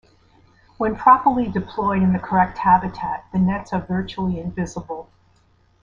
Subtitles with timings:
[0.79, 5.11] When properly deployed in the correct habitat, the nets are virtually invisible.